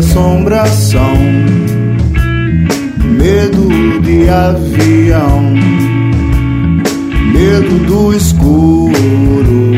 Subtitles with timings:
[0.00, 1.14] assombração,
[3.04, 3.68] medo
[4.00, 5.42] de avião,
[7.32, 9.72] medo do escuro.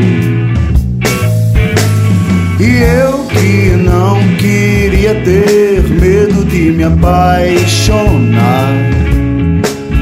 [2.57, 8.71] E eu que não queria ter medo de me apaixonar,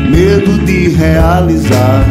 [0.07, 2.05] medo de realizar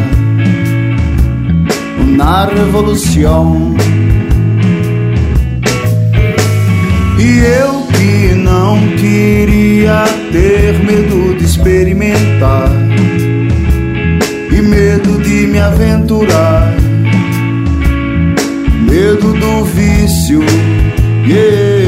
[2.17, 3.73] na revolução.
[7.17, 12.71] E eu que não queria ter medo de experimentar
[14.51, 16.73] e medo de me aventurar,
[18.89, 20.41] medo do vício.
[21.27, 21.80] Yeah.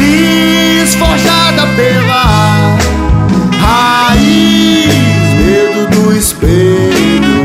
[0.00, 2.78] Cicatriz forjada pela
[3.60, 4.94] raiz,
[5.36, 7.44] medo do espelho,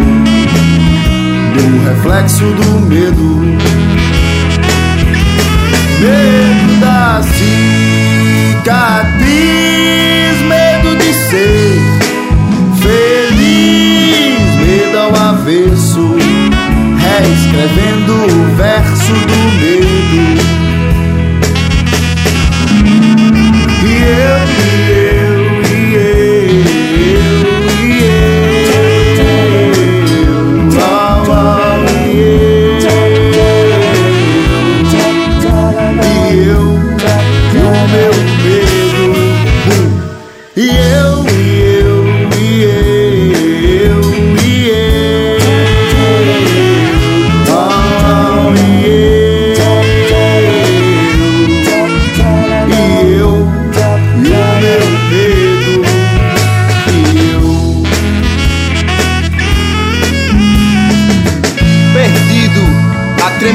[1.54, 3.44] do reflexo do medo.
[6.00, 7.44] Medo da cicatriz,
[10.48, 11.65] medo de ser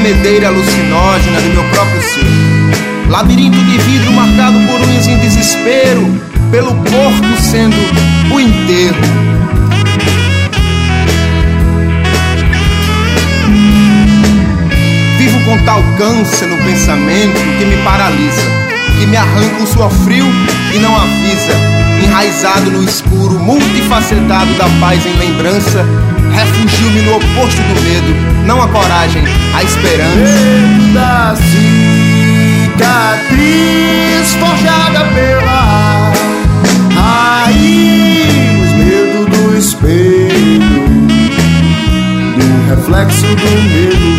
[0.01, 2.25] tremedeira alucinógena do meu próprio ser.
[3.07, 6.19] Labirinto de vidro marcado por unhas em desespero,
[6.49, 7.75] pelo corpo sendo
[8.33, 8.97] o enterro.
[15.19, 18.41] Vivo com tal câncer no pensamento que me paralisa,
[18.97, 20.25] que me arranca um suor frio
[20.73, 21.53] e não avisa.
[22.03, 25.85] Enraizado no escuro, multifacetado da paz em lembrança,
[26.31, 28.13] refugio-me no oposto do medo,
[28.45, 30.11] não a coragem, a esperança.
[30.93, 31.35] Da
[32.77, 36.11] cicatriz forjada pela
[36.95, 40.81] raiz, medo do espelho,
[42.37, 44.11] do reflexo do medo,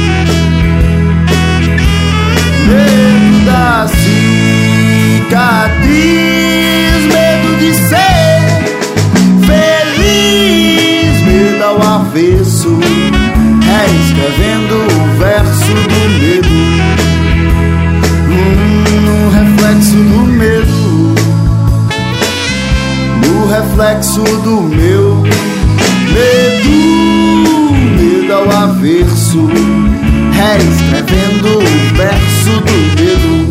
[2.66, 3.86] medo cicatriz,
[13.82, 16.54] reescrevendo o verso do medo,
[18.28, 21.15] Hum, no reflexo do medo,
[23.26, 25.16] no reflexo do meu
[26.12, 26.75] medo,
[27.98, 29.48] medo ao avesso,
[30.32, 33.41] reescrevendo o verso do medo.